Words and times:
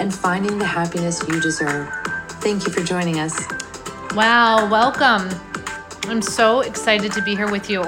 and 0.00 0.14
finding 0.14 0.58
the 0.58 0.64
happiness 0.64 1.22
you 1.28 1.38
deserve. 1.42 1.86
Thank 2.40 2.66
you 2.66 2.72
for 2.72 2.82
joining 2.82 3.18
us. 3.20 3.38
Wow, 4.14 4.66
welcome. 4.70 5.28
I'm 6.04 6.22
so 6.22 6.60
excited 6.60 7.12
to 7.12 7.22
be 7.22 7.36
here 7.36 7.50
with 7.50 7.68
you. 7.68 7.84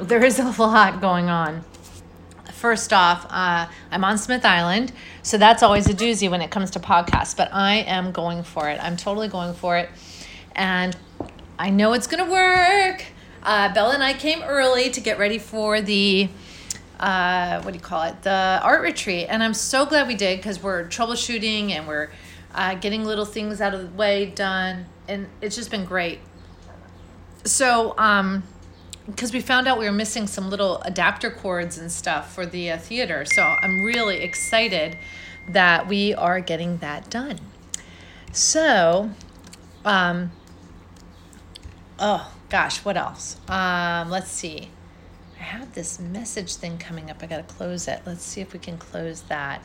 There 0.00 0.24
is 0.24 0.38
a 0.38 0.44
lot 0.44 1.00
going 1.00 1.28
on. 1.28 1.64
First 2.52 2.92
off, 2.92 3.26
uh, 3.28 3.66
I'm 3.90 4.04
on 4.04 4.16
Smith 4.16 4.44
Island, 4.44 4.92
so 5.24 5.38
that's 5.38 5.64
always 5.64 5.88
a 5.88 5.92
doozy 5.92 6.30
when 6.30 6.40
it 6.40 6.52
comes 6.52 6.70
to 6.70 6.80
podcasts, 6.80 7.36
but 7.36 7.52
I 7.52 7.78
am 7.78 8.12
going 8.12 8.44
for 8.44 8.70
it. 8.70 8.78
I'm 8.80 8.96
totally 8.96 9.28
going 9.28 9.52
for 9.52 9.76
it. 9.76 9.90
And 10.54 10.96
I 11.58 11.70
know 11.70 11.94
it's 11.94 12.06
going 12.06 12.24
to 12.24 12.30
work. 12.30 13.04
Uh, 13.42 13.74
Bella 13.74 13.94
and 13.94 14.04
I 14.04 14.12
came 14.14 14.40
early 14.44 14.88
to 14.90 15.00
get 15.00 15.18
ready 15.18 15.38
for 15.38 15.80
the 15.80 16.28
uh, 16.98 17.62
what 17.62 17.72
do 17.72 17.78
you 17.78 17.84
call 17.84 18.02
it? 18.04 18.22
The 18.22 18.60
art 18.62 18.82
retreat. 18.82 19.26
And 19.28 19.42
I'm 19.42 19.54
so 19.54 19.86
glad 19.86 20.06
we 20.06 20.14
did 20.14 20.38
because 20.38 20.62
we're 20.62 20.84
troubleshooting 20.84 21.70
and 21.70 21.86
we're 21.86 22.10
uh, 22.54 22.74
getting 22.74 23.04
little 23.04 23.24
things 23.24 23.60
out 23.60 23.74
of 23.74 23.80
the 23.80 23.96
way 23.96 24.26
done. 24.26 24.86
And 25.08 25.28
it's 25.40 25.56
just 25.56 25.70
been 25.70 25.84
great. 25.84 26.20
So, 27.44 27.94
um, 27.98 28.42
because 29.06 29.32
we 29.32 29.40
found 29.40 29.68
out 29.68 29.78
we 29.78 29.84
were 29.84 29.92
missing 29.92 30.26
some 30.26 30.50
little 30.50 30.82
adapter 30.82 31.30
cords 31.30 31.78
and 31.78 31.92
stuff 31.92 32.34
for 32.34 32.44
the 32.44 32.72
uh, 32.72 32.78
theater. 32.78 33.24
So 33.24 33.42
I'm 33.42 33.84
really 33.84 34.22
excited 34.22 34.98
that 35.50 35.86
we 35.86 36.12
are 36.14 36.40
getting 36.40 36.78
that 36.78 37.08
done. 37.08 37.38
So, 38.32 39.10
um, 39.84 40.32
oh 41.98 42.32
gosh, 42.48 42.84
what 42.84 42.96
else? 42.96 43.36
Um, 43.48 44.10
let's 44.10 44.30
see. 44.30 44.70
I 45.46 45.50
have 45.50 45.74
this 45.74 46.00
message 46.00 46.56
thing 46.56 46.76
coming 46.76 47.08
up. 47.08 47.22
I 47.22 47.26
got 47.26 47.36
to 47.48 47.54
close 47.54 47.86
it. 47.86 48.02
Let's 48.04 48.24
see 48.24 48.40
if 48.40 48.52
we 48.52 48.58
can 48.58 48.78
close 48.78 49.20
that. 49.22 49.62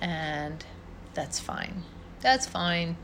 And 0.00 0.64
that's 1.14 1.38
fine. 1.38 1.84
That's 2.22 2.44
fine. 2.44 2.96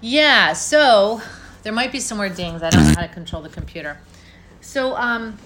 Yeah, 0.00 0.54
so 0.54 1.20
there 1.64 1.72
might 1.74 1.92
be 1.92 2.00
some 2.00 2.16
more 2.16 2.30
dings. 2.30 2.62
I 2.62 2.70
don't 2.70 2.82
know 2.84 2.94
how 2.96 3.02
to 3.02 3.12
control 3.12 3.42
the 3.42 3.50
computer. 3.50 3.98
So, 4.62 4.96
um, 4.96 5.36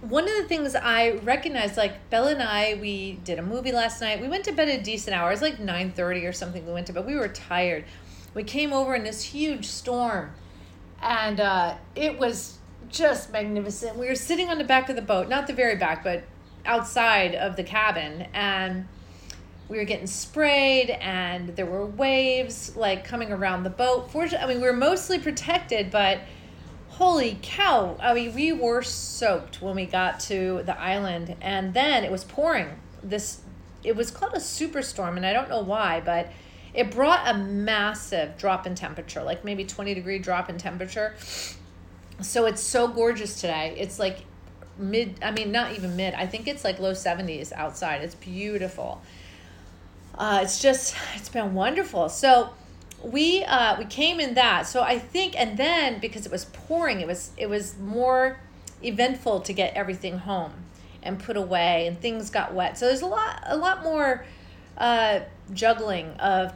one 0.00 0.24
of 0.24 0.34
the 0.34 0.48
things 0.48 0.74
I 0.74 1.12
recognized, 1.22 1.76
like 1.76 2.10
Bella 2.10 2.32
and 2.32 2.42
I, 2.42 2.76
we 2.80 3.20
did 3.22 3.38
a 3.38 3.42
movie 3.42 3.70
last 3.70 4.00
night. 4.00 4.20
We 4.20 4.26
went 4.26 4.44
to 4.46 4.52
bed 4.52 4.68
at 4.68 4.80
a 4.80 4.82
decent 4.82 5.14
hour. 5.14 5.28
It 5.28 5.34
was 5.34 5.42
like 5.42 5.58
9.30 5.58 6.28
or 6.28 6.32
something 6.32 6.66
we 6.66 6.72
went 6.72 6.88
to 6.88 6.92
bed. 6.92 7.06
We 7.06 7.14
were 7.14 7.28
tired. 7.28 7.84
We 8.34 8.42
came 8.42 8.72
over 8.72 8.96
in 8.96 9.04
this 9.04 9.22
huge 9.22 9.66
storm. 9.66 10.32
And 11.00 11.38
uh, 11.38 11.76
it 11.94 12.18
was 12.18 12.58
just 12.90 13.32
magnificent. 13.32 13.96
We 13.96 14.06
were 14.06 14.14
sitting 14.14 14.48
on 14.48 14.58
the 14.58 14.64
back 14.64 14.88
of 14.88 14.96
the 14.96 15.02
boat, 15.02 15.28
not 15.28 15.46
the 15.46 15.52
very 15.52 15.76
back, 15.76 16.04
but 16.04 16.24
outside 16.64 17.34
of 17.34 17.56
the 17.56 17.64
cabin, 17.64 18.26
and 18.34 18.86
we 19.68 19.78
were 19.78 19.84
getting 19.84 20.06
sprayed, 20.06 20.90
and 20.90 21.56
there 21.56 21.66
were 21.66 21.86
waves 21.86 22.76
like 22.76 23.04
coming 23.04 23.32
around 23.32 23.62
the 23.62 23.70
boat. 23.70 24.10
Fortunately, 24.10 24.44
I 24.44 24.48
mean, 24.48 24.60
we 24.60 24.66
were 24.66 24.76
mostly 24.76 25.18
protected, 25.18 25.90
but 25.90 26.20
holy 26.88 27.38
cow! 27.40 27.96
I 28.00 28.14
mean, 28.14 28.34
we 28.34 28.52
were 28.52 28.82
soaked 28.82 29.62
when 29.62 29.76
we 29.76 29.86
got 29.86 30.20
to 30.20 30.62
the 30.64 30.78
island, 30.78 31.36
and 31.40 31.72
then 31.72 32.04
it 32.04 32.10
was 32.10 32.24
pouring. 32.24 32.68
This 33.02 33.40
it 33.82 33.96
was 33.96 34.10
called 34.10 34.34
a 34.34 34.40
superstorm, 34.40 35.16
and 35.16 35.24
I 35.24 35.32
don't 35.32 35.48
know 35.48 35.62
why, 35.62 36.02
but 36.04 36.30
it 36.74 36.90
brought 36.90 37.26
a 37.26 37.38
massive 37.38 38.36
drop 38.36 38.66
in 38.66 38.74
temperature, 38.74 39.22
like 39.22 39.44
maybe 39.44 39.64
20 39.64 39.94
degree 39.94 40.18
drop 40.18 40.50
in 40.50 40.58
temperature 40.58 41.14
so 42.22 42.46
it's 42.46 42.62
so 42.62 42.88
gorgeous 42.88 43.40
today. 43.40 43.74
It's 43.78 43.98
like 43.98 44.24
mid, 44.78 45.16
I 45.22 45.30
mean, 45.30 45.52
not 45.52 45.72
even 45.74 45.96
mid. 45.96 46.14
I 46.14 46.26
think 46.26 46.48
it's 46.48 46.64
like 46.64 46.78
low 46.78 46.92
70s 46.92 47.52
outside. 47.52 48.02
It's 48.02 48.14
beautiful. 48.14 49.02
Uh, 50.16 50.40
it's 50.42 50.60
just, 50.60 50.94
it's 51.16 51.28
been 51.28 51.54
wonderful. 51.54 52.08
So 52.08 52.50
we 53.02 53.44
uh, 53.44 53.78
we 53.78 53.84
came 53.84 54.20
in 54.20 54.34
that. 54.34 54.66
So 54.66 54.82
I 54.82 54.98
think, 54.98 55.38
and 55.38 55.56
then 55.56 56.00
because 56.00 56.26
it 56.26 56.32
was 56.32 56.44
pouring, 56.46 57.00
it 57.00 57.06
was 57.06 57.30
it 57.36 57.48
was 57.48 57.78
more 57.78 58.38
eventful 58.82 59.40
to 59.40 59.52
get 59.52 59.74
everything 59.74 60.18
home 60.18 60.52
and 61.02 61.18
put 61.18 61.36
away, 61.36 61.86
and 61.86 61.98
things 61.98 62.30
got 62.30 62.54
wet. 62.54 62.76
So 62.76 62.86
there's 62.86 63.02
a 63.02 63.06
lot 63.06 63.42
a 63.46 63.56
lot 63.56 63.82
more 63.82 64.24
uh, 64.76 65.20
juggling 65.52 66.12
of 66.14 66.52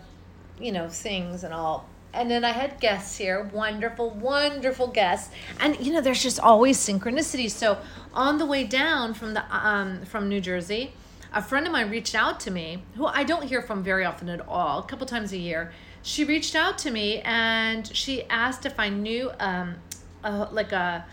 you 0.60 0.72
know 0.72 0.88
things 0.88 1.44
and 1.44 1.54
all 1.54 1.88
and 2.14 2.30
then 2.30 2.44
I 2.44 2.50
had 2.50 2.80
guests 2.80 3.18
here, 3.18 3.42
wonderful, 3.52 4.10
wonderful 4.10 4.86
guests, 4.86 5.34
and 5.60 5.78
you 5.84 5.92
know, 5.92 6.00
there's 6.00 6.22
just 6.22 6.40
always 6.40 6.78
synchronicity. 6.78 7.50
So 7.50 7.78
on 8.12 8.38
the 8.38 8.46
way 8.46 8.64
down 8.64 9.14
from 9.14 9.34
the 9.34 9.44
um, 9.50 10.04
from 10.04 10.28
New 10.28 10.40
Jersey, 10.40 10.92
a 11.32 11.42
friend 11.42 11.66
of 11.66 11.72
mine 11.72 11.90
reached 11.90 12.14
out 12.14 12.40
to 12.40 12.50
me, 12.50 12.84
who 12.94 13.06
I 13.06 13.24
don't 13.24 13.44
hear 13.44 13.60
from 13.60 13.82
very 13.82 14.04
often 14.04 14.28
at 14.28 14.40
all, 14.46 14.78
a 14.78 14.82
couple 14.84 15.06
times 15.06 15.32
a 15.32 15.36
year. 15.36 15.72
She 16.02 16.24
reached 16.24 16.54
out 16.54 16.78
to 16.78 16.90
me 16.90 17.20
and 17.22 17.86
she 17.94 18.24
asked 18.24 18.66
if 18.66 18.78
I 18.78 18.88
knew 18.90 19.30
um, 19.40 19.76
a, 20.22 20.48
like 20.52 20.72
a 20.72 21.04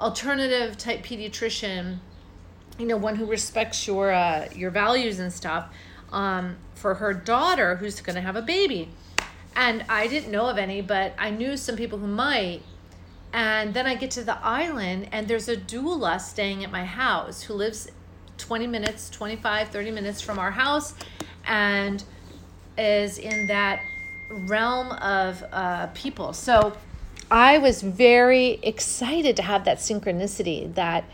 alternative 0.00 0.76
type 0.76 1.04
pediatrician, 1.04 1.98
you 2.78 2.86
know, 2.86 2.96
one 2.96 3.16
who 3.16 3.26
respects 3.26 3.86
your 3.86 4.10
uh, 4.10 4.48
your 4.54 4.70
values 4.70 5.20
and 5.20 5.32
stuff, 5.32 5.72
um, 6.10 6.56
for 6.74 6.94
her 6.94 7.14
daughter 7.14 7.76
who's 7.76 8.00
going 8.00 8.16
to 8.16 8.22
have 8.22 8.36
a 8.36 8.42
baby 8.42 8.88
and 9.56 9.84
I 9.88 10.06
didn't 10.06 10.30
know 10.30 10.46
of 10.46 10.58
any, 10.58 10.80
but 10.80 11.14
I 11.18 11.30
knew 11.30 11.56
some 11.56 11.76
people 11.76 11.98
who 11.98 12.06
might. 12.06 12.62
And 13.32 13.72
then 13.72 13.86
I 13.86 13.94
get 13.94 14.10
to 14.12 14.24
the 14.24 14.38
island, 14.44 15.08
and 15.12 15.26
there's 15.26 15.48
a 15.48 15.56
doula 15.56 16.20
staying 16.20 16.64
at 16.64 16.70
my 16.70 16.84
house 16.84 17.42
who 17.42 17.54
lives 17.54 17.90
20 18.38 18.66
minutes, 18.66 19.08
25, 19.10 19.68
30 19.68 19.90
minutes 19.90 20.20
from 20.20 20.38
our 20.38 20.50
house, 20.50 20.94
and 21.46 22.04
is 22.76 23.18
in 23.18 23.46
that 23.46 23.80
realm 24.48 24.92
of 24.92 25.42
uh, 25.52 25.86
people. 25.88 26.32
So 26.32 26.76
I 27.30 27.58
was 27.58 27.82
very 27.82 28.58
excited 28.62 29.36
to 29.36 29.42
have 29.42 29.64
that 29.64 29.78
synchronicity 29.78 30.74
that 30.74 31.04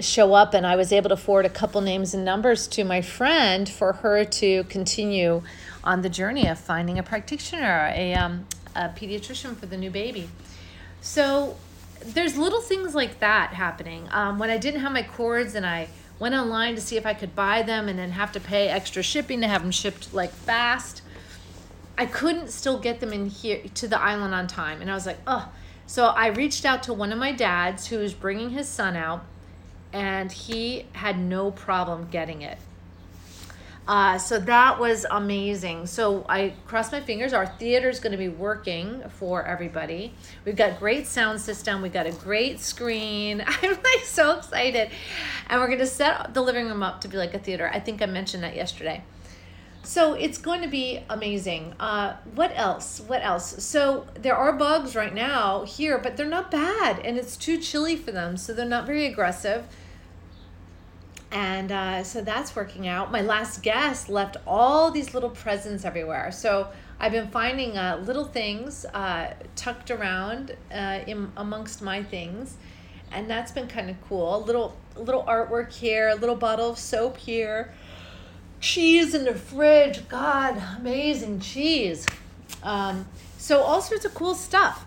show 0.00 0.34
up, 0.34 0.54
and 0.54 0.66
I 0.66 0.76
was 0.76 0.92
able 0.92 1.10
to 1.10 1.16
forward 1.16 1.46
a 1.46 1.50
couple 1.50 1.80
names 1.80 2.14
and 2.14 2.24
numbers 2.24 2.66
to 2.68 2.84
my 2.84 3.02
friend 3.02 3.68
for 3.68 3.92
her 3.94 4.24
to 4.24 4.64
continue 4.64 5.42
on 5.84 6.02
the 6.02 6.08
journey 6.08 6.46
of 6.48 6.58
finding 6.58 6.98
a 6.98 7.02
practitioner, 7.02 7.92
a, 7.94 8.14
um, 8.14 8.46
a 8.74 8.88
pediatrician 8.88 9.56
for 9.56 9.66
the 9.66 9.76
new 9.76 9.90
baby. 9.90 10.28
So 11.00 11.56
there's 12.04 12.36
little 12.36 12.60
things 12.60 12.94
like 12.94 13.20
that 13.20 13.52
happening. 13.54 14.08
Um, 14.10 14.38
when 14.38 14.50
I 14.50 14.58
didn't 14.58 14.80
have 14.80 14.92
my 14.92 15.02
cords 15.02 15.54
and 15.54 15.66
I 15.66 15.88
went 16.18 16.34
online 16.34 16.74
to 16.76 16.80
see 16.80 16.96
if 16.96 17.04
I 17.04 17.14
could 17.14 17.34
buy 17.34 17.62
them 17.62 17.88
and 17.88 17.98
then 17.98 18.12
have 18.12 18.32
to 18.32 18.40
pay 18.40 18.68
extra 18.68 19.02
shipping 19.02 19.40
to 19.40 19.48
have 19.48 19.62
them 19.62 19.72
shipped 19.72 20.14
like 20.14 20.30
fast, 20.30 21.02
I 21.98 22.06
couldn't 22.06 22.50
still 22.50 22.78
get 22.78 23.00
them 23.00 23.12
in 23.12 23.26
here 23.26 23.62
to 23.74 23.88
the 23.88 24.00
island 24.00 24.34
on 24.34 24.46
time. 24.46 24.80
And 24.80 24.90
I 24.90 24.94
was 24.94 25.06
like, 25.06 25.18
oh. 25.26 25.52
So 25.86 26.06
I 26.06 26.28
reached 26.28 26.64
out 26.64 26.84
to 26.84 26.92
one 26.92 27.12
of 27.12 27.18
my 27.18 27.32
dads 27.32 27.88
who 27.88 27.98
was 27.98 28.14
bringing 28.14 28.50
his 28.50 28.68
son 28.68 28.96
out, 28.96 29.24
and 29.92 30.32
he 30.32 30.86
had 30.92 31.18
no 31.18 31.50
problem 31.50 32.08
getting 32.10 32.40
it. 32.40 32.56
Uh, 33.86 34.16
so 34.16 34.38
that 34.38 34.78
was 34.78 35.04
amazing. 35.10 35.86
So 35.86 36.24
I 36.28 36.54
crossed 36.66 36.92
my 36.92 37.00
fingers. 37.00 37.32
Our 37.32 37.46
theater 37.46 37.88
is 37.88 37.98
going 37.98 38.12
to 38.12 38.18
be 38.18 38.28
working 38.28 39.02
for 39.18 39.44
everybody. 39.44 40.14
We've 40.44 40.56
got 40.56 40.78
great 40.78 41.06
sound 41.06 41.40
system. 41.40 41.82
We've 41.82 41.92
got 41.92 42.06
a 42.06 42.12
great 42.12 42.60
screen. 42.60 43.42
I'm 43.46 43.70
like 43.70 44.04
so 44.04 44.38
excited, 44.38 44.90
and 45.48 45.60
we're 45.60 45.66
going 45.66 45.80
to 45.80 45.86
set 45.86 46.32
the 46.32 46.42
living 46.42 46.66
room 46.66 46.82
up 46.82 47.00
to 47.00 47.08
be 47.08 47.16
like 47.16 47.34
a 47.34 47.38
theater. 47.38 47.70
I 47.72 47.80
think 47.80 48.02
I 48.02 48.06
mentioned 48.06 48.44
that 48.44 48.54
yesterday. 48.54 49.02
So 49.84 50.14
it's 50.14 50.38
going 50.38 50.62
to 50.62 50.68
be 50.68 51.00
amazing. 51.10 51.74
Uh, 51.80 52.14
what 52.36 52.52
else? 52.54 53.00
What 53.00 53.24
else? 53.24 53.64
So 53.64 54.06
there 54.14 54.36
are 54.36 54.52
bugs 54.52 54.94
right 54.94 55.12
now 55.12 55.64
here, 55.64 55.98
but 55.98 56.16
they're 56.16 56.24
not 56.24 56.52
bad, 56.52 57.00
and 57.00 57.18
it's 57.18 57.36
too 57.36 57.58
chilly 57.58 57.96
for 57.96 58.12
them, 58.12 58.36
so 58.36 58.52
they're 58.52 58.64
not 58.64 58.86
very 58.86 59.06
aggressive 59.06 59.66
and 61.32 61.72
uh, 61.72 62.04
so 62.04 62.20
that's 62.20 62.54
working 62.54 62.86
out. 62.86 63.10
My 63.10 63.22
last 63.22 63.62
guest 63.62 64.08
left 64.08 64.36
all 64.46 64.90
these 64.90 65.14
little 65.14 65.30
presents 65.30 65.84
everywhere. 65.84 66.30
So 66.30 66.68
I've 67.00 67.12
been 67.12 67.28
finding 67.28 67.78
uh, 67.78 68.02
little 68.04 68.26
things 68.26 68.84
uh, 68.84 69.34
tucked 69.56 69.90
around 69.90 70.54
uh, 70.72 71.00
in 71.06 71.32
amongst 71.36 71.80
my 71.80 72.02
things, 72.02 72.56
and 73.10 73.28
that's 73.28 73.50
been 73.50 73.66
kind 73.66 73.88
of 73.88 73.96
cool. 74.08 74.36
A 74.36 74.42
little 74.44 74.76
little 74.94 75.24
artwork 75.24 75.72
here, 75.72 76.10
a 76.10 76.14
little 76.14 76.36
bottle 76.36 76.70
of 76.70 76.78
soap 76.78 77.16
here, 77.16 77.72
cheese 78.60 79.14
in 79.14 79.24
the 79.24 79.34
fridge. 79.34 80.06
God, 80.08 80.62
amazing 80.78 81.40
cheese. 81.40 82.06
Um, 82.62 83.08
so 83.38 83.62
all 83.62 83.80
sorts 83.80 84.04
of 84.04 84.14
cool 84.14 84.34
stuff. 84.34 84.84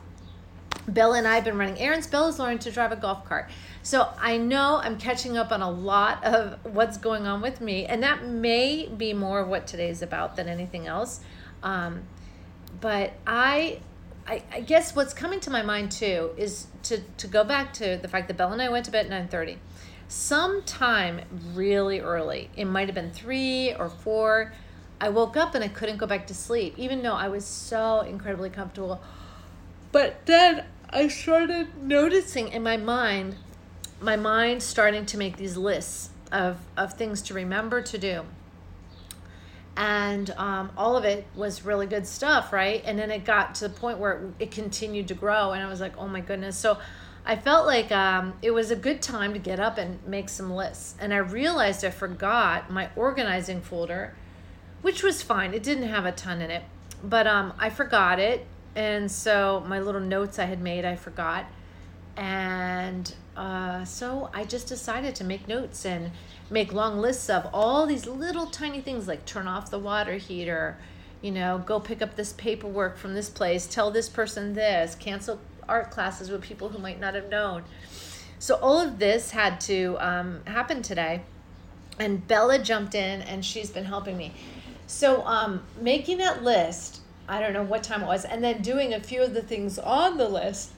Bella 0.88 1.18
and 1.18 1.28
I 1.28 1.36
have 1.36 1.44
been 1.44 1.58
running 1.58 1.80
errands. 1.80 2.06
Bella's 2.06 2.38
learning 2.38 2.60
to 2.60 2.72
drive 2.72 2.92
a 2.92 2.96
golf 2.96 3.26
cart. 3.26 3.50
So 3.86 4.10
I 4.20 4.38
know 4.38 4.78
I'm 4.78 4.98
catching 4.98 5.38
up 5.38 5.52
on 5.52 5.62
a 5.62 5.70
lot 5.70 6.24
of 6.24 6.58
what's 6.64 6.98
going 6.98 7.28
on 7.28 7.40
with 7.40 7.62
me, 7.62 7.86
and 7.86 8.02
that 8.02 8.26
may 8.26 8.88
be 8.88 9.14
more 9.14 9.42
of 9.42 9.48
what 9.48 9.68
today's 9.68 10.02
about 10.02 10.36
than 10.36 10.50
anything 10.50 10.88
else. 10.88 11.20
Um, 11.62 12.02
but 12.82 13.14
I, 13.28 13.82
I, 14.26 14.42
I 14.52 14.62
guess 14.62 14.96
what's 14.96 15.14
coming 15.14 15.40
to 15.42 15.52
my 15.52 15.62
mind 15.62 15.92
too 15.92 16.32
is 16.36 16.66
to 16.82 17.02
to 17.18 17.28
go 17.28 17.44
back 17.44 17.74
to 17.74 18.00
the 18.02 18.08
fact 18.08 18.28
that 18.28 18.38
Bella 18.38 18.54
and 18.54 18.62
I 18.64 18.70
went 18.70 18.86
to 18.86 18.92
bed 18.92 19.06
at 19.06 19.12
nine 19.12 19.28
thirty. 19.28 19.60
Sometime 20.08 21.22
really 21.54 22.00
early, 22.00 22.50
it 22.58 22.66
might 22.66 22.88
have 22.88 22.96
been 22.96 23.12
three 23.12 23.76
or 23.76 23.88
four. 23.88 24.52
I 25.00 25.10
woke 25.10 25.38
up 25.38 25.54
and 25.54 25.64
I 25.64 25.68
couldn't 25.68 25.98
go 25.98 26.08
back 26.08 26.26
to 26.26 26.34
sleep, 26.34 26.74
even 26.78 27.04
though 27.04 27.14
I 27.14 27.28
was 27.28 27.46
so 27.46 28.00
incredibly 28.00 28.50
comfortable. 28.50 29.00
But 29.92 30.26
then 30.26 30.64
I 30.90 31.08
started 31.08 31.68
noticing 31.84 32.48
in 32.48 32.64
my 32.64 32.78
mind 32.78 33.36
my 34.06 34.16
mind 34.16 34.64
starting 34.64 35.06
to 35.08 35.18
make 35.18 35.36
these 35.36 35.58
lists 35.58 36.12
of, 36.32 36.58
of 36.78 36.94
things 36.94 37.22
to 37.24 37.34
remember 37.34 37.82
to 37.82 37.98
do. 37.98 38.24
And 39.76 40.30
um, 40.38 40.72
all 40.78 40.96
of 40.96 41.04
it 41.04 41.26
was 41.36 41.66
really 41.66 41.86
good 41.86 42.08
stuff, 42.08 42.54
right? 42.54 42.82
And 42.86 42.98
then 42.98 43.12
it 43.12 43.26
got 43.26 43.56
to 43.56 43.68
the 43.68 43.74
point 43.74 43.98
where 43.98 44.14
it, 44.14 44.46
it 44.46 44.52
continued 44.52 45.10
to 45.10 45.14
grow, 45.14 45.52
and 45.52 45.62
I 45.62 45.68
was 45.68 45.82
like, 45.82 45.98
oh 45.98 46.08
my 46.08 46.22
goodness. 46.22 46.58
So 46.58 46.78
I 47.26 47.36
felt 47.36 47.66
like 47.66 47.92
um, 47.92 48.36
it 48.42 48.52
was 48.52 48.72
a 48.72 48.76
good 48.76 49.02
time 49.02 49.34
to 49.34 49.40
get 49.40 49.60
up 49.60 49.78
and 49.78 50.06
make 50.08 50.30
some 50.30 50.54
lists. 50.54 50.96
And 51.00 51.14
I 51.14 51.18
realized 51.18 51.84
I 51.84 51.90
forgot 51.90 52.70
my 52.70 52.90
organizing 52.96 53.62
folder, 53.62 54.16
which 54.82 55.04
was 55.04 55.22
fine. 55.22 55.54
It 55.54 55.64
didn't 55.64 55.90
have 55.90 56.06
a 56.06 56.12
ton 56.12 56.42
in 56.42 56.52
it, 56.52 56.64
but 57.04 57.28
um, 57.28 57.54
I 57.58 57.70
forgot 57.70 58.20
it. 58.20 58.46
And 58.76 59.12
so 59.12 59.64
my 59.68 59.80
little 59.80 60.02
notes 60.02 60.38
I 60.38 60.46
had 60.46 60.62
made, 60.62 60.86
I 60.86 60.96
forgot. 60.96 61.46
And 62.16 63.14
uh, 63.36 63.84
so 63.84 64.30
I 64.34 64.46
just 64.46 64.68
decided 64.68 65.16
to 65.16 65.24
make 65.24 65.48
notes 65.48 65.86
and 65.86 66.12
make 66.50 66.72
long 66.72 67.00
lists 67.00 67.30
of 67.30 67.48
all 67.54 67.86
these 67.86 68.06
little 68.06 68.46
tiny 68.48 68.82
things 68.82 69.08
like 69.08 69.26
turn 69.26 69.48
off 69.48 69.70
the 69.70 69.80
water 69.80 70.14
heater, 70.14 70.78
you 71.22 71.32
know, 71.32 71.62
go 71.66 71.80
pick 71.80 72.02
up 72.02 72.16
this 72.16 72.34
paperwork 72.34 72.98
from 72.98 73.14
this 73.14 73.30
place, 73.30 73.68
tell 73.68 73.92
this 73.92 74.08
person 74.08 74.54
this, 74.54 74.96
cancel 74.96 75.40
art 75.68 75.92
classes 75.92 76.30
with 76.30 76.42
people 76.42 76.70
who 76.70 76.78
might 76.78 77.00
not 77.00 77.16
have 77.16 77.30
known. 77.30 77.64
So 78.40 78.56
all 78.56 78.80
of 78.80 79.00
this 79.00 79.32
had 79.32 79.60
to 79.62 79.98
um, 80.00 80.42
happen 80.46 80.82
today. 80.82 81.24
And 81.98 82.28
Bella 82.28 82.60
jumped 82.60 82.94
in 82.94 83.22
and 83.22 83.44
she's 83.44 83.70
been 83.70 83.86
helping 83.86 84.18
me. 84.18 84.34
So 84.88 85.26
um, 85.26 85.64
making 85.82 86.20
that 86.20 86.44
list, 86.44 87.02
I 87.28 87.40
don't 87.40 87.54
know 87.54 87.64
what 87.64 87.84
time 87.84 88.04
it 88.04 88.06
was, 88.06 88.24
and 88.24 88.44
then 88.44 88.62
doing 88.62 88.94
a 88.94 89.00
few 89.00 89.24
of 89.24 89.34
the 89.34 89.42
things 89.42 89.80
on 89.80 90.18
the 90.18 90.30
list 90.30 90.74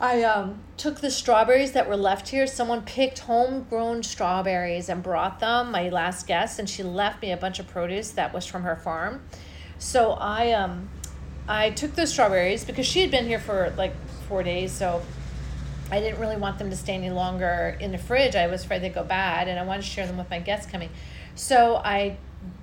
I 0.00 0.22
um, 0.22 0.62
took 0.78 1.00
the 1.00 1.10
strawberries 1.10 1.72
that 1.72 1.86
were 1.86 1.96
left 1.96 2.30
here. 2.30 2.46
Someone 2.46 2.80
picked 2.82 3.18
homegrown 3.20 4.02
strawberries 4.02 4.88
and 4.88 5.02
brought 5.02 5.40
them, 5.40 5.72
my 5.72 5.90
last 5.90 6.26
guest, 6.26 6.58
and 6.58 6.68
she 6.68 6.82
left 6.82 7.20
me 7.20 7.32
a 7.32 7.36
bunch 7.36 7.58
of 7.58 7.68
produce 7.68 8.10
that 8.12 8.32
was 8.32 8.46
from 8.46 8.62
her 8.62 8.76
farm. 8.76 9.22
So 9.78 10.12
I 10.12 10.52
um, 10.52 10.88
I 11.46 11.70
took 11.70 11.94
those 11.96 12.10
strawberries 12.10 12.64
because 12.64 12.86
she 12.86 13.02
had 13.02 13.10
been 13.10 13.26
here 13.26 13.38
for 13.38 13.74
like 13.76 13.94
four 14.26 14.42
days, 14.42 14.72
so 14.72 15.02
I 15.90 16.00
didn't 16.00 16.18
really 16.18 16.36
want 16.36 16.58
them 16.58 16.70
to 16.70 16.76
stay 16.76 16.94
any 16.94 17.10
longer 17.10 17.76
in 17.78 17.92
the 17.92 17.98
fridge. 17.98 18.34
I 18.34 18.46
was 18.46 18.64
afraid 18.64 18.80
they'd 18.80 18.94
go 18.94 19.04
bad, 19.04 19.48
and 19.48 19.58
I 19.58 19.64
wanted 19.64 19.82
to 19.82 19.88
share 19.88 20.06
them 20.06 20.16
with 20.16 20.30
my 20.30 20.38
guests 20.38 20.70
coming. 20.70 20.88
So 21.34 21.76
I 21.76 22.16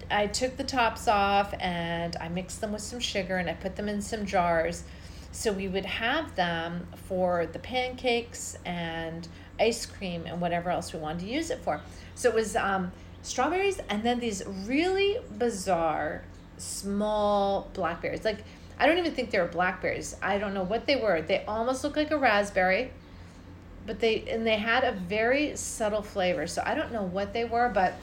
I 0.09 0.25
took 0.25 0.57
the 0.57 0.63
tops 0.63 1.07
off 1.07 1.53
and 1.59 2.15
I 2.15 2.29
mixed 2.29 2.61
them 2.61 2.71
with 2.71 2.81
some 2.81 2.99
sugar 2.99 3.37
and 3.37 3.47
I 3.47 3.53
put 3.53 3.75
them 3.75 3.87
in 3.87 4.01
some 4.01 4.25
jars 4.25 4.83
so 5.31 5.51
we 5.51 5.67
would 5.67 5.85
have 5.85 6.35
them 6.35 6.87
for 7.07 7.45
the 7.45 7.59
pancakes 7.59 8.57
and 8.65 9.27
ice 9.59 9.85
cream 9.85 10.23
and 10.25 10.41
whatever 10.41 10.69
else 10.69 10.93
we 10.93 10.99
wanted 10.99 11.19
to 11.21 11.27
use 11.27 11.49
it 11.49 11.59
for. 11.59 11.81
So 12.15 12.29
it 12.29 12.35
was 12.35 12.55
um, 12.55 12.91
strawberries 13.21 13.79
and 13.89 14.03
then 14.03 14.19
these 14.19 14.43
really 14.65 15.17
bizarre 15.37 16.23
small 16.57 17.69
blackberries. 17.73 18.25
Like 18.25 18.43
I 18.79 18.85
don't 18.85 18.97
even 18.97 19.13
think 19.13 19.31
they 19.31 19.39
were 19.39 19.47
blackberries. 19.47 20.15
I 20.21 20.37
don't 20.37 20.53
know 20.53 20.63
what 20.63 20.85
they 20.85 20.95
were. 20.95 21.21
They 21.21 21.43
almost 21.45 21.83
look 21.83 21.95
like 21.95 22.11
a 22.11 22.17
raspberry, 22.17 22.91
but 23.85 23.99
they 23.99 24.23
and 24.29 24.45
they 24.45 24.57
had 24.57 24.83
a 24.83 24.91
very 24.91 25.55
subtle 25.55 26.03
flavor. 26.03 26.47
So 26.47 26.61
I 26.65 26.75
don't 26.75 26.91
know 26.91 27.03
what 27.03 27.33
they 27.33 27.45
were, 27.45 27.69
but 27.69 27.95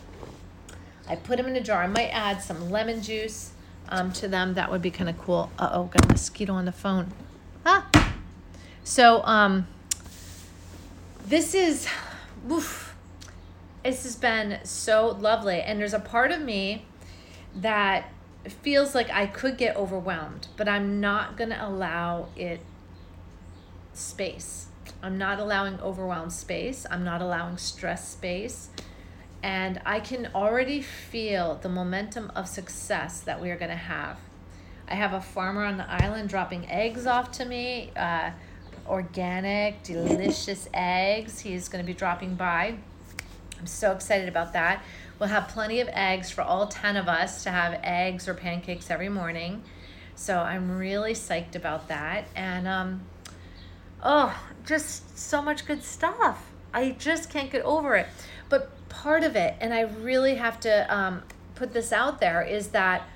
I 1.09 1.17
put 1.17 1.37
them 1.37 1.47
in 1.47 1.56
a 1.56 1.61
jar. 1.61 1.82
I 1.82 1.87
might 1.87 2.09
add 2.09 2.43
some 2.43 2.70
lemon 2.70 3.03
juice 3.03 3.53
um, 3.89 4.13
to 4.13 4.29
them. 4.29 4.55
That 4.55 4.71
would 4.71 4.83
be 4.83 4.91
kind 4.91 5.09
of 5.11 5.19
cool. 5.19 5.51
Uh 5.59 5.71
oh, 5.73 5.85
got 5.85 6.05
a 6.05 6.09
mosquito 6.09 6.53
on 6.53 6.65
the 6.65 6.73
phone. 6.73 7.13
Ah. 7.65 7.89
So 8.85 9.23
um, 9.25 9.67
this 11.27 11.55
is, 11.55 11.89
oof, 12.51 12.95
this 13.83 14.05
has 14.05 14.17
been 14.17 14.59
so 14.65 15.09
lovely. 15.09 15.61
And 15.61 15.81
there's 15.81 15.95
a 15.95 16.01
part 16.01 16.31
of 16.31 16.43
me 16.43 16.85
that 17.55 18.11
feels 18.63 18.95
like 18.95 19.11
I 19.11 19.27
could 19.27 19.57
get 19.57 19.75
overwhelmed, 19.77 20.49
but 20.57 20.69
I'm 20.69 21.01
not 21.01 21.37
going 21.37 21.51
to 21.51 21.67
allow 21.67 22.29
it 22.37 22.61
space. 23.95 24.67
I'm 25.03 25.17
not 25.17 25.39
allowing 25.39 25.81
overwhelmed 25.81 26.33
space. 26.33 26.87
I'm 26.91 27.05
not 27.05 27.23
allowing 27.23 27.57
stress 27.57 28.09
space. 28.09 28.69
And 29.44 29.79
I 29.85 30.00
can 30.00 30.31
already 30.35 30.81
feel 30.81 31.56
the 31.56 31.69
momentum 31.69 32.32
of 32.35 32.49
success 32.49 33.20
that 33.20 33.43
we 33.43 33.50
are 33.50 33.58
going 33.58 33.70
to 33.70 33.76
have. 33.76 34.17
I 34.88 34.94
have 34.94 35.12
a 35.12 35.20
farmer 35.20 35.67
on 35.67 35.76
the 35.76 35.85
island 35.87 36.31
dropping 36.31 36.67
eggs 36.70 37.05
off 37.05 37.31
to 37.32 37.44
me, 37.44 37.93
uh, 37.94 38.31
organic, 38.88 39.82
delicious 39.82 40.67
eggs. 40.73 41.41
He's 41.41 41.69
going 41.69 41.85
to 41.85 41.87
be 41.87 41.93
dropping 41.93 42.37
by. 42.37 42.76
I'm 43.61 43.67
so 43.67 43.93
excited 43.93 44.31
about 44.31 44.55
that. 44.55 44.82
We'll 45.19 45.29
have 45.29 45.49
plenty 45.49 45.81
of 45.81 45.91
eggs 45.93 46.31
for 46.31 46.41
all 46.41 46.67
10 46.67 46.96
of 46.96 47.06
us 47.06 47.43
to 47.44 47.50
have 47.50 47.79
eggs 47.82 48.26
or 48.26 48.32
pancakes 48.32 48.91
every 48.91 49.11
morning. 49.11 49.62
So 50.14 50.38
I'm 50.38 50.79
really 50.79 51.12
psyched 51.12 51.55
about 51.55 51.88
that. 51.88 52.29
And, 52.35 52.67
um, 52.67 53.02
oh, 54.02 54.35
just 54.64 55.19
so 55.19 55.43
much 55.43 55.67
good 55.67 55.82
stuff. 55.82 56.54
I 56.75 56.91
just 56.99 57.31
can't 57.31 57.50
get 57.50 57.62
over 57.62 57.94
it. 57.94 58.09
But 58.50 58.71
part 58.91 59.23
of 59.23 59.37
it, 59.37 59.55
and 59.61 59.73
I 59.73 59.82
really 59.82 60.34
have 60.34 60.60
to 60.60 60.94
um, 60.94 61.22
put 61.55 61.72
this 61.72 61.93
out 61.93 62.20
there, 62.20 62.43
is 62.43 62.69
that 62.69 63.08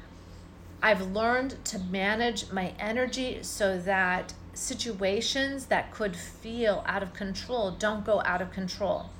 I've 0.80 1.10
learned 1.10 1.62
to 1.66 1.78
manage 1.78 2.50
my 2.52 2.72
energy 2.78 3.40
so 3.42 3.78
that 3.80 4.32
situations 4.54 5.66
that 5.66 5.92
could 5.92 6.16
feel 6.16 6.84
out 6.86 7.02
of 7.02 7.12
control 7.12 7.72
don't 7.72 8.04
go 8.04 8.22
out 8.24 8.40
of 8.40 8.52
control. 8.52 9.10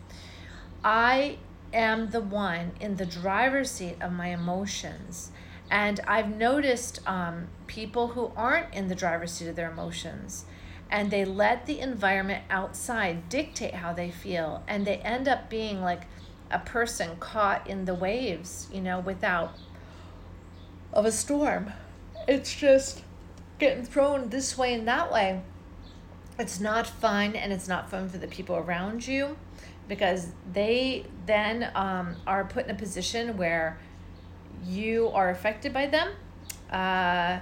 I 0.84 1.38
am 1.72 2.10
the 2.10 2.20
one 2.20 2.72
in 2.80 2.96
the 2.96 3.06
driver's 3.06 3.70
seat 3.72 3.96
of 4.00 4.12
my 4.12 4.28
emotions. 4.28 5.32
And 5.70 6.00
I've 6.06 6.34
noticed 6.34 7.06
um, 7.06 7.48
people 7.66 8.08
who 8.08 8.32
aren't 8.36 8.72
in 8.72 8.88
the 8.88 8.94
driver's 8.94 9.32
seat 9.32 9.48
of 9.48 9.56
their 9.56 9.70
emotions 9.70 10.44
and 10.90 11.11
they 11.11 11.25
let 11.25 11.66
the 11.66 11.80
environment 11.80 12.45
outside 12.50 13.28
dictate 13.28 13.75
how 13.75 13.92
they 13.92 14.11
feel. 14.11 14.62
And 14.66 14.87
they 14.87 14.97
end 14.99 15.28
up 15.28 15.50
being 15.50 15.80
like 15.83 16.02
a 16.50 16.59
person 16.59 17.16
caught 17.21 17.66
in 17.66 17.85
the 17.85 17.95
waves, 17.95 18.68
you 18.73 18.80
know, 18.80 18.99
without 18.99 19.54
of 20.92 21.04
a 21.04 21.12
storm. 21.12 21.73
It's 22.26 22.54
just 22.54 23.02
getting 23.59 23.85
thrown 23.85 24.30
this 24.30 24.57
way 24.57 24.75
and 24.75 24.88
that 24.88 25.12
way. 25.12 25.42
It's 26.38 26.61
not 26.61 26.87
fun, 26.87 27.35
and 27.35 27.52
it's 27.52 27.66
not 27.66 27.90
fun 27.90 28.09
for 28.09 28.18
the 28.18 28.28
people 28.28 28.57
around 28.57 29.07
you 29.07 29.37
because 29.88 30.28
they 30.52 31.04
then 31.26 31.71
um, 31.75 32.14
are 32.26 32.45
put 32.45 32.66
in 32.66 32.71
a 32.71 32.75
position 32.75 33.37
where 33.37 33.78
you 34.64 35.09
are 35.09 35.30
affected 35.30 35.73
by 35.73 35.87
them. 35.87 36.11
Uh, 36.71 37.40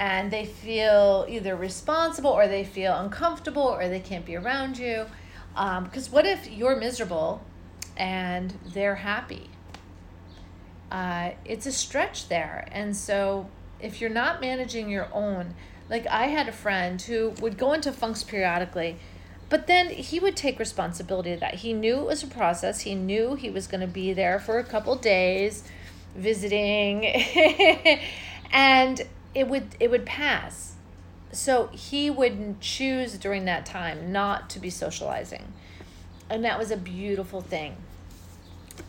and 0.00 0.32
they 0.32 0.44
feel 0.46 1.26
either 1.28 1.54
responsible 1.54 2.30
or 2.30 2.48
they 2.48 2.64
feel 2.64 2.96
uncomfortable 2.96 3.62
or 3.62 3.88
they 3.88 4.00
can't 4.00 4.26
be 4.26 4.34
around 4.34 4.78
you. 4.78 5.06
Because 5.52 6.06
um, 6.08 6.12
what 6.12 6.26
if 6.26 6.50
you're 6.50 6.74
miserable 6.74 7.44
and 7.96 8.54
they're 8.72 8.96
happy? 8.96 9.50
uh, 10.90 11.30
it's 11.44 11.66
a 11.66 11.72
stretch 11.72 12.28
there. 12.28 12.68
And 12.72 12.96
so 12.96 13.48
if 13.80 14.00
you're 14.00 14.10
not 14.10 14.40
managing 14.40 14.88
your 14.88 15.08
own, 15.12 15.54
like 15.88 16.06
I 16.06 16.26
had 16.26 16.48
a 16.48 16.52
friend 16.52 17.00
who 17.00 17.30
would 17.40 17.56
go 17.56 17.72
into 17.72 17.92
funks 17.92 18.22
periodically, 18.22 18.96
but 19.48 19.66
then 19.66 19.88
he 19.88 20.20
would 20.20 20.36
take 20.36 20.58
responsibility 20.58 21.32
of 21.32 21.40
that. 21.40 21.56
He 21.56 21.72
knew 21.72 22.00
it 22.00 22.06
was 22.06 22.22
a 22.22 22.28
process. 22.28 22.80
He 22.80 22.94
knew 22.94 23.34
he 23.34 23.50
was 23.50 23.66
going 23.66 23.80
to 23.80 23.86
be 23.86 24.12
there 24.12 24.38
for 24.38 24.58
a 24.58 24.64
couple 24.64 24.94
days 24.96 25.64
visiting 26.14 27.06
and 28.52 29.02
it 29.34 29.48
would 29.48 29.76
it 29.80 29.90
would 29.90 30.06
pass. 30.06 30.74
So 31.32 31.68
he 31.68 32.10
would 32.10 32.60
choose 32.60 33.16
during 33.18 33.44
that 33.44 33.64
time 33.66 34.10
not 34.12 34.50
to 34.50 34.58
be 34.58 34.70
socializing. 34.70 35.52
And 36.28 36.44
that 36.44 36.58
was 36.58 36.70
a 36.70 36.76
beautiful 36.76 37.40
thing. 37.40 37.76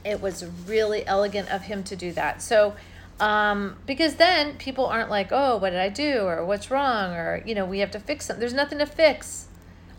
it 0.04 0.22
was 0.22 0.46
really 0.66 1.06
elegant 1.06 1.50
of 1.50 1.64
him 1.64 1.84
to 1.84 1.96
do 1.96 2.12
that. 2.14 2.42
So, 2.42 2.76
um, 3.20 3.78
because 3.86 4.16
then 4.16 4.58
people 4.58 4.86
aren't 4.86 5.10
like, 5.10 5.30
oh, 5.32 5.58
what 5.58 5.72
did 5.72 5.80
I 5.80 5.90
do? 5.90 6.22
Or 6.22 6.44
what's 6.46 6.72
wrong? 6.72 7.12
Or, 7.14 7.44
you 7.46 7.54
know, 7.54 7.66
we 7.66 7.80
have 7.80 7.92
to 7.92 8.00
fix 8.00 8.26
something. 8.26 8.40
There's 8.40 8.54
nothing 8.54 8.80
to 8.80 8.86
fix. 8.86 9.48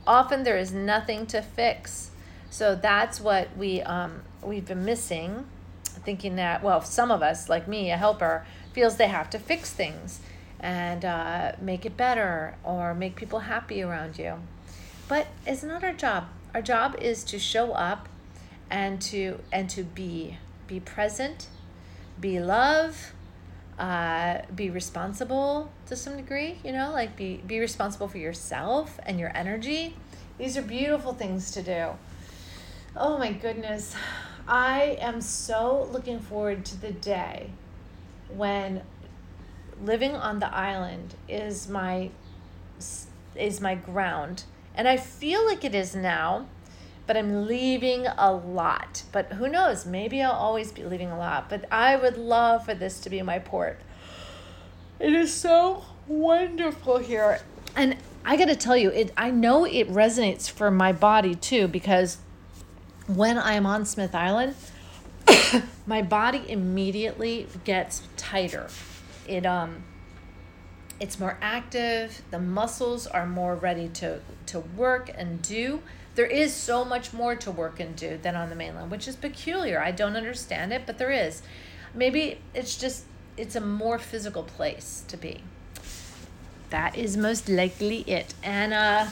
Often 0.06 0.42
there 0.42 0.58
is 0.58 0.72
nothing 0.72 1.26
to 1.26 1.42
fix. 1.42 2.10
So 2.50 2.74
that's 2.74 3.20
what 3.20 3.56
we, 3.56 3.80
um, 3.82 4.22
we've 4.42 4.66
been 4.66 4.84
missing, 4.84 5.46
thinking 5.84 6.36
that, 6.36 6.62
well, 6.62 6.82
some 6.82 7.10
of 7.10 7.22
us, 7.22 7.48
like 7.48 7.68
me, 7.68 7.90
a 7.90 7.96
helper, 7.96 8.44
feels 8.72 8.96
they 8.96 9.06
have 9.06 9.30
to 9.30 9.38
fix 9.38 9.70
things 9.70 10.20
and 10.62 11.04
uh, 11.04 11.52
make 11.60 11.84
it 11.84 11.96
better 11.96 12.54
or 12.62 12.94
make 12.94 13.16
people 13.16 13.40
happy 13.40 13.82
around 13.82 14.16
you. 14.18 14.36
But 15.08 15.26
it's 15.46 15.62
not 15.62 15.82
our 15.82 15.92
job. 15.92 16.28
Our 16.54 16.62
job 16.62 16.96
is 17.00 17.24
to 17.24 17.38
show 17.38 17.72
up 17.72 18.08
and 18.70 19.02
to 19.02 19.40
and 19.52 19.68
to 19.70 19.82
be 19.82 20.38
be 20.66 20.80
present, 20.80 21.48
be 22.20 22.40
love, 22.40 23.12
uh, 23.78 24.38
be 24.54 24.70
responsible 24.70 25.70
to 25.86 25.96
some 25.96 26.16
degree. 26.16 26.58
You 26.64 26.72
know, 26.72 26.92
like 26.92 27.16
be 27.16 27.42
be 27.46 27.58
responsible 27.58 28.08
for 28.08 28.18
yourself 28.18 29.00
and 29.04 29.18
your 29.18 29.36
energy. 29.36 29.96
These 30.38 30.56
are 30.56 30.62
beautiful 30.62 31.12
things 31.12 31.50
to 31.52 31.62
do. 31.62 31.88
Oh 32.96 33.18
my 33.18 33.32
goodness. 33.32 33.94
I 34.46 34.96
am 35.00 35.20
so 35.20 35.88
looking 35.92 36.18
forward 36.18 36.64
to 36.66 36.80
the 36.80 36.92
day 36.92 37.50
when 38.28 38.82
living 39.80 40.14
on 40.14 40.38
the 40.38 40.54
island 40.54 41.14
is 41.28 41.68
my 41.68 42.10
is 43.34 43.60
my 43.60 43.74
ground. 43.74 44.44
And 44.74 44.88
i 44.88 44.96
feel 44.96 45.44
like 45.46 45.64
it 45.64 45.74
is 45.74 45.94
now 45.94 46.46
but 47.06 47.16
i'm 47.16 47.46
leaving 47.46 48.06
a 48.06 48.32
lot. 48.32 49.02
But 49.12 49.32
who 49.32 49.48
knows? 49.48 49.84
Maybe 49.86 50.22
i'll 50.22 50.32
always 50.32 50.72
be 50.72 50.84
leaving 50.84 51.10
a 51.10 51.18
lot. 51.18 51.48
But 51.48 51.64
i 51.70 51.96
would 51.96 52.16
love 52.16 52.64
for 52.64 52.74
this 52.74 53.00
to 53.00 53.10
be 53.10 53.22
my 53.22 53.38
port. 53.38 53.80
It 54.98 55.12
is 55.12 55.32
so 55.32 55.84
wonderful 56.06 56.98
here. 56.98 57.40
And 57.74 57.96
i 58.24 58.36
got 58.36 58.46
to 58.46 58.56
tell 58.56 58.76
you 58.76 58.90
it 58.90 59.12
i 59.16 59.30
know 59.30 59.64
it 59.64 59.88
resonates 59.88 60.50
for 60.50 60.70
my 60.70 60.92
body 60.92 61.34
too 61.34 61.66
because 61.68 62.18
when 63.06 63.36
i'm 63.38 63.66
on 63.66 63.84
smith 63.84 64.14
island 64.14 64.54
my 65.86 66.02
body 66.02 66.44
immediately 66.48 67.46
gets 67.64 68.02
tighter 68.16 68.68
it 69.32 69.46
um 69.46 69.82
it's 71.00 71.18
more 71.18 71.36
active 71.40 72.22
the 72.30 72.38
muscles 72.38 73.06
are 73.06 73.26
more 73.26 73.56
ready 73.56 73.88
to 73.88 74.20
to 74.46 74.60
work 74.60 75.10
and 75.16 75.42
do. 75.42 75.82
There 76.14 76.26
is 76.26 76.52
so 76.52 76.84
much 76.84 77.14
more 77.14 77.34
to 77.36 77.50
work 77.50 77.80
and 77.80 77.96
do 77.96 78.18
than 78.20 78.36
on 78.36 78.50
the 78.50 78.54
mainland 78.54 78.90
which 78.90 79.08
is 79.08 79.16
peculiar. 79.16 79.80
I 79.80 79.90
don't 79.90 80.16
understand 80.16 80.72
it 80.72 80.82
but 80.86 80.98
there 80.98 81.10
is. 81.10 81.42
Maybe 81.94 82.38
it's 82.54 82.76
just 82.76 83.04
it's 83.36 83.56
a 83.56 83.60
more 83.60 83.98
physical 83.98 84.42
place 84.42 85.04
to 85.08 85.16
be. 85.16 85.42
That 86.70 86.96
is 86.96 87.16
most 87.16 87.48
likely 87.48 88.00
it. 88.02 88.34
And 88.42 88.72
uh 88.74 89.06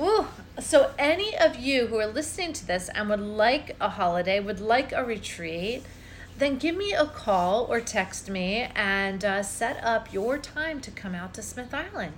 ooh, 0.00 0.26
so 0.60 0.92
any 0.98 1.36
of 1.36 1.56
you 1.56 1.86
who 1.86 1.98
are 1.98 2.06
listening 2.06 2.52
to 2.54 2.66
this 2.66 2.88
and 2.94 3.08
would 3.08 3.20
like 3.20 3.76
a 3.80 3.88
holiday 3.88 4.38
would 4.40 4.60
like 4.60 4.92
a 4.92 5.04
retreat 5.04 5.82
then 6.42 6.58
give 6.58 6.76
me 6.76 6.92
a 6.92 7.06
call 7.06 7.66
or 7.70 7.80
text 7.80 8.28
me 8.28 8.68
and 8.74 9.24
uh, 9.24 9.44
set 9.44 9.82
up 9.84 10.12
your 10.12 10.36
time 10.38 10.80
to 10.80 10.90
come 10.90 11.14
out 11.14 11.32
to 11.34 11.40
Smith 11.40 11.72
Island. 11.72 12.14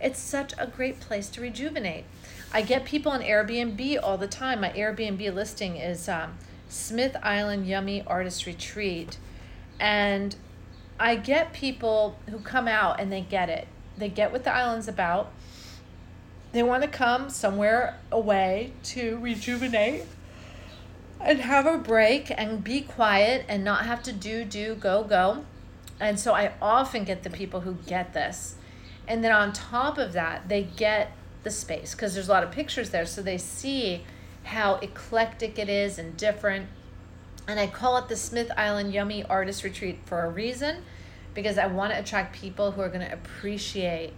It's 0.00 0.20
such 0.20 0.54
a 0.56 0.68
great 0.68 1.00
place 1.00 1.28
to 1.30 1.40
rejuvenate. 1.40 2.04
I 2.52 2.62
get 2.62 2.84
people 2.84 3.10
on 3.10 3.20
Airbnb 3.22 3.98
all 4.00 4.16
the 4.16 4.28
time. 4.28 4.60
My 4.60 4.70
Airbnb 4.70 5.34
listing 5.34 5.76
is 5.76 6.08
um, 6.08 6.38
Smith 6.68 7.16
Island 7.20 7.66
Yummy 7.66 8.04
Artist 8.06 8.46
Retreat. 8.46 9.18
And 9.80 10.36
I 11.00 11.16
get 11.16 11.52
people 11.52 12.16
who 12.30 12.38
come 12.38 12.68
out 12.68 13.00
and 13.00 13.12
they 13.12 13.22
get 13.22 13.48
it. 13.48 13.66
They 13.98 14.08
get 14.08 14.30
what 14.30 14.44
the 14.44 14.54
island's 14.54 14.86
about. 14.86 15.32
They 16.52 16.62
want 16.62 16.84
to 16.84 16.88
come 16.88 17.28
somewhere 17.28 17.98
away 18.12 18.72
to 18.84 19.18
rejuvenate 19.18 20.04
and 21.24 21.40
have 21.40 21.66
a 21.66 21.78
break 21.78 22.30
and 22.30 22.62
be 22.62 22.82
quiet 22.82 23.46
and 23.48 23.64
not 23.64 23.86
have 23.86 24.02
to 24.04 24.12
do, 24.12 24.44
do, 24.44 24.74
go, 24.74 25.02
go. 25.02 25.44
And 25.98 26.20
so 26.20 26.34
I 26.34 26.52
often 26.60 27.04
get 27.04 27.22
the 27.22 27.30
people 27.30 27.60
who 27.60 27.74
get 27.86 28.12
this. 28.12 28.56
And 29.08 29.24
then 29.24 29.32
on 29.32 29.52
top 29.52 29.98
of 29.98 30.12
that, 30.12 30.48
they 30.48 30.62
get 30.62 31.12
the 31.42 31.50
space 31.50 31.94
because 31.94 32.14
there's 32.14 32.28
a 32.28 32.32
lot 32.32 32.42
of 32.42 32.50
pictures 32.50 32.90
there. 32.90 33.06
So 33.06 33.22
they 33.22 33.38
see 33.38 34.04
how 34.44 34.76
eclectic 34.76 35.58
it 35.58 35.68
is 35.68 35.98
and 35.98 36.16
different. 36.16 36.66
And 37.48 37.58
I 37.58 37.66
call 37.66 37.96
it 37.98 38.08
the 38.08 38.16
Smith 38.16 38.50
Island 38.56 38.92
Yummy 38.92 39.24
Artist 39.24 39.64
Retreat 39.64 40.00
for 40.04 40.24
a 40.24 40.30
reason 40.30 40.82
because 41.34 41.58
I 41.58 41.66
want 41.66 41.92
to 41.92 41.98
attract 41.98 42.34
people 42.34 42.72
who 42.72 42.80
are 42.80 42.88
going 42.88 43.06
to 43.06 43.12
appreciate 43.12 44.12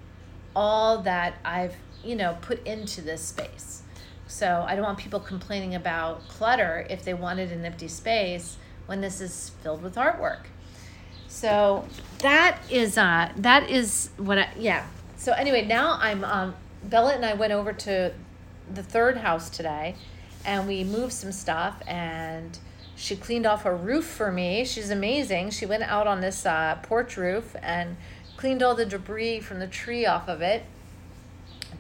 all 0.54 0.98
that 1.02 1.38
I've, 1.44 1.74
you 2.04 2.16
know, 2.16 2.36
put 2.40 2.64
into 2.66 3.00
this 3.00 3.22
space. 3.22 3.82
So 4.26 4.64
I 4.66 4.74
don't 4.74 4.84
want 4.84 4.98
people 4.98 5.20
complaining 5.20 5.74
about 5.74 6.26
clutter 6.28 6.86
if 6.90 7.04
they 7.04 7.14
wanted 7.14 7.52
an 7.52 7.64
empty 7.64 7.88
space 7.88 8.56
when 8.86 9.00
this 9.00 9.20
is 9.20 9.50
filled 9.62 9.82
with 9.82 9.94
artwork. 9.94 10.46
So 11.28 11.86
that 12.18 12.58
is 12.70 12.96
uh 12.98 13.30
that 13.36 13.70
is 13.70 14.10
what 14.16 14.38
I 14.38 14.48
yeah. 14.58 14.86
So 15.16 15.32
anyway, 15.32 15.64
now 15.64 15.98
I'm 16.00 16.24
um 16.24 16.54
Bella 16.84 17.14
and 17.14 17.24
I 17.24 17.34
went 17.34 17.52
over 17.52 17.72
to 17.72 18.12
the 18.72 18.82
third 18.82 19.18
house 19.18 19.48
today 19.48 19.96
and 20.44 20.66
we 20.66 20.84
moved 20.84 21.12
some 21.12 21.32
stuff 21.32 21.80
and 21.86 22.58
she 22.96 23.14
cleaned 23.14 23.46
off 23.46 23.64
a 23.64 23.74
roof 23.74 24.06
for 24.06 24.32
me. 24.32 24.64
She's 24.64 24.90
amazing. 24.90 25.50
She 25.50 25.66
went 25.66 25.82
out 25.82 26.06
on 26.06 26.20
this 26.20 26.46
uh, 26.46 26.78
porch 26.82 27.16
roof 27.16 27.54
and 27.62 27.96
cleaned 28.36 28.62
all 28.62 28.74
the 28.74 28.86
debris 28.86 29.40
from 29.40 29.58
the 29.58 29.66
tree 29.66 30.06
off 30.06 30.28
of 30.28 30.40
it. 30.40 30.64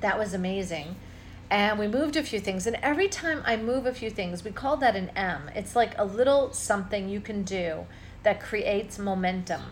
That 0.00 0.18
was 0.18 0.34
amazing 0.34 0.96
and 1.50 1.78
we 1.78 1.86
moved 1.86 2.16
a 2.16 2.22
few 2.22 2.40
things. 2.40 2.66
And 2.66 2.76
every 2.82 3.08
time 3.08 3.42
I 3.44 3.56
move 3.56 3.86
a 3.86 3.94
few 3.94 4.10
things, 4.10 4.42
we 4.42 4.50
call 4.50 4.76
that 4.78 4.96
an 4.96 5.10
M. 5.10 5.50
It's 5.54 5.76
like 5.76 5.96
a 5.96 6.04
little 6.04 6.52
something 6.52 7.08
you 7.08 7.20
can 7.20 7.42
do 7.42 7.86
that 8.24 8.40
creates 8.40 8.98
momentum. 8.98 9.62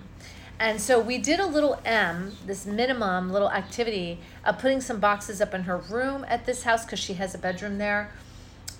And 0.58 0.80
so 0.80 1.00
we 1.00 1.18
did 1.18 1.40
a 1.40 1.46
little 1.46 1.80
M, 1.84 2.32
this 2.46 2.64
minimum 2.64 3.32
little 3.32 3.50
activity 3.50 4.20
of 4.44 4.58
putting 4.58 4.80
some 4.80 5.00
boxes 5.00 5.40
up 5.40 5.52
in 5.52 5.64
her 5.64 5.76
room 5.76 6.24
at 6.28 6.46
this 6.46 6.62
house 6.62 6.84
because 6.84 7.00
she 7.00 7.14
has 7.14 7.34
a 7.34 7.38
bedroom 7.38 7.78
there 7.78 8.12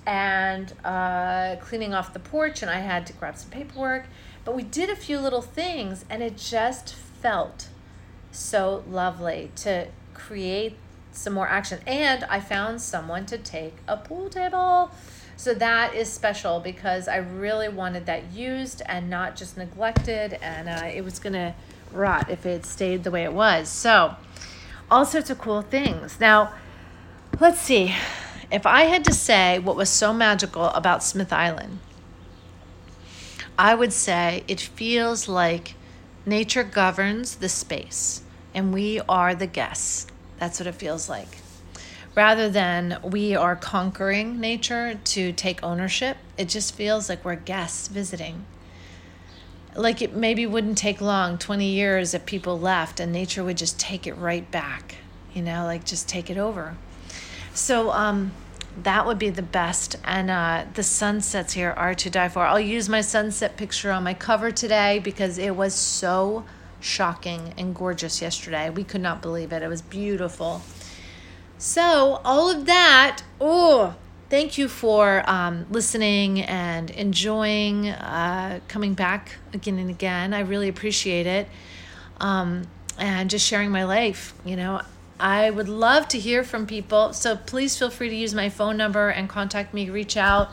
and 0.07 0.73
uh, 0.85 1.57
cleaning 1.61 1.93
off 1.93 2.13
the 2.13 2.21
porch. 2.21 2.63
And 2.63 2.71
I 2.71 2.79
had 2.79 3.07
to 3.09 3.13
grab 3.15 3.37
some 3.37 3.51
paperwork. 3.51 4.07
But 4.45 4.55
we 4.55 4.63
did 4.63 4.89
a 4.89 4.97
few 4.97 5.19
little 5.19 5.43
things 5.43 6.05
and 6.09 6.23
it 6.23 6.37
just 6.37 6.95
felt 6.95 7.69
so 8.31 8.85
lovely 8.89 9.51
to 9.57 9.89
create 10.13 10.77
some 11.15 11.33
more 11.33 11.49
action. 11.49 11.81
And 11.87 12.25
I 12.25 12.41
found 12.41 12.83
someone 12.83 13.25
to 13.27 13.39
take 13.39 13.77
a 13.89 13.97
pool 13.97 14.29
table. 14.29 14.91
So 15.37 15.55
that 15.55 15.95
is 15.95 16.13
special 16.13 16.61
because 16.61 17.09
I 17.09 17.17
really 17.17 17.69
wanted 17.69 18.07
that 18.07 18.33
used 18.33 18.83
and 18.87 19.11
not 19.11 19.35
just 19.35 19.57
neglected, 19.57 20.35
and 20.35 20.69
uh, 20.69 20.87
it 20.87 21.03
was 21.03 21.19
going 21.19 21.33
to 21.33 21.55
rot 21.93 22.31
if 22.31 22.47
it 22.47 22.65
stayed 22.65 23.05
the 23.05 23.11
way 23.11 23.25
it 23.25 23.33
was. 23.33 23.69
So, 23.69 24.15
all 24.91 25.05
sorts 25.05 25.31
of 25.31 25.39
cool 25.39 25.63
things. 25.63 26.21
Now, 26.21 26.55
let's 27.41 27.61
see. 27.61 27.95
If 28.51 28.65
I 28.67 28.83
had 28.83 29.05
to 29.07 29.13
say 29.13 29.59
what 29.59 29.75
was 29.75 29.91
so 29.91 30.13
magical 30.13 30.67
about 30.67 31.03
Smith 31.03 31.33
Island, 31.33 31.81
I 33.59 33.75
would 33.75 33.93
say 33.93 34.45
it 34.47 34.61
feels 34.61 35.29
like 35.29 35.75
nature 36.27 36.65
governs 36.65 37.37
the 37.37 37.49
space 37.49 38.23
and 38.55 38.73
we 38.73 39.01
are 39.09 39.35
the 39.35 39.47
guests. 39.47 40.07
That's 40.39 40.61
what 40.61 40.67
it 40.67 40.75
feels 40.75 41.09
like. 41.09 41.39
Rather 42.15 42.49
than 42.49 43.01
we 43.03 43.35
are 43.35 43.57
conquering 43.57 44.39
nature 44.39 45.01
to 45.03 45.33
take 45.33 45.63
ownership, 45.63 46.17
it 46.39 46.49
just 46.49 46.75
feels 46.75 47.09
like 47.09 47.25
we're 47.25 47.35
guests 47.35 47.89
visiting. 47.89 48.45
Like 49.75 50.01
it 50.01 50.15
maybe 50.15 50.47
wouldn't 50.47 50.79
take 50.79 51.01
long 51.01 51.39
20 51.39 51.67
years 51.67 52.15
if 52.15 52.25
people 52.25 52.59
left 52.59 53.01
and 53.01 53.11
nature 53.11 53.43
would 53.43 53.57
just 53.57 53.81
take 53.81 54.07
it 54.07 54.15
right 54.15 54.49
back, 54.53 54.97
you 55.33 55.43
know, 55.43 55.65
like 55.65 55.85
just 55.85 56.09
take 56.09 56.31
it 56.31 56.39
over. 56.39 56.77
So, 57.53 57.91
um, 57.91 58.33
that 58.83 59.07
would 59.07 59.19
be 59.19 59.31
the 59.31 59.43
best. 59.43 59.97
And 60.05 60.31
uh, 60.31 60.65
the 60.75 60.83
sunsets 60.83 61.53
here 61.53 61.71
are 61.71 61.95
to 61.95 62.11
die 62.11 62.29
for. 62.29 62.45
I'll 62.45 62.59
use 62.61 62.89
my 62.89 63.01
sunset 63.01 63.57
picture 63.57 63.91
on 63.91 64.03
my 64.03 64.15
cover 64.15 64.51
today 64.51 64.99
because 64.99 65.39
it 65.39 65.55
was 65.55 65.75
so 65.75 66.45
shocking 66.85 67.55
and 67.57 67.75
gorgeous 67.75 68.21
yesterday. 68.21 68.71
We 68.71 68.85
could 68.85 69.01
not 69.01 69.23
believe 69.23 69.53
it. 69.53 69.63
It 69.63 69.69
was 69.69 69.83
beautiful. 69.83 70.63
So, 71.59 72.21
all 72.25 72.51
of 72.51 72.67
that, 72.67 73.23
oh, 73.41 73.95
thank 74.29 74.59
you 74.59 74.69
for 74.69 75.29
um, 75.29 75.67
listening 75.71 76.43
and 76.43 76.91
enjoying 76.91 77.89
uh, 77.89 78.61
coming 78.69 78.95
back 78.95 79.37
again 79.53 79.79
and 79.79 79.89
again. 79.89 80.35
I 80.35 80.41
really 80.41 80.69
appreciate 80.69 81.27
it. 81.27 81.49
Um, 82.21 82.67
and 82.99 83.31
just 83.31 83.47
sharing 83.47 83.71
my 83.71 83.85
life. 83.85 84.35
You 84.45 84.57
know, 84.57 84.83
I 85.19 85.51
would 85.51 85.69
love 85.69 86.09
to 86.09 86.19
hear 86.19 86.45
from 86.45 86.67
people. 86.67 87.13
So 87.13 87.37
please 87.37 87.79
feel 87.79 87.91
free 87.91 88.09
to 88.09 88.15
use 88.15 88.35
my 88.35 88.49
phone 88.49 88.77
number 88.77 89.09
and 89.09 89.29
contact 89.29 89.75
me, 89.75 89.91
reach 89.91 90.17
out. 90.17 90.51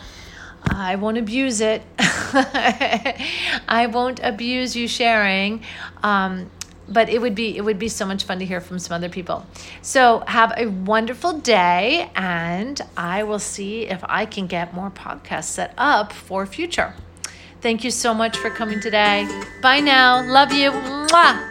I 0.63 0.95
won't 0.95 1.17
abuse 1.17 1.61
it. 1.61 1.81
I 1.97 3.89
won't 3.91 4.19
abuse 4.23 4.75
you 4.75 4.87
sharing. 4.87 5.63
Um, 6.03 6.49
but 6.87 7.09
it 7.09 7.21
would 7.21 7.35
be 7.35 7.55
it 7.55 7.61
would 7.61 7.79
be 7.79 7.87
so 7.87 8.05
much 8.05 8.23
fun 8.25 8.39
to 8.39 8.45
hear 8.45 8.59
from 8.59 8.77
some 8.79 8.95
other 8.95 9.09
people. 9.09 9.45
So 9.81 10.23
have 10.27 10.53
a 10.57 10.67
wonderful 10.67 11.39
day 11.39 12.11
and 12.15 12.79
I 12.97 13.23
will 13.23 13.39
see 13.39 13.87
if 13.87 14.03
I 14.03 14.25
can 14.25 14.47
get 14.47 14.73
more 14.73 14.91
podcasts 14.91 15.45
set 15.45 15.73
up 15.77 16.11
for 16.11 16.45
future. 16.45 16.93
Thank 17.61 17.83
you 17.83 17.91
so 17.91 18.13
much 18.13 18.37
for 18.37 18.49
coming 18.49 18.79
today. 18.81 19.27
Bye 19.61 19.79
now. 19.79 20.23
Love 20.25 20.51
you. 20.51 20.71
Mwah. 20.71 21.50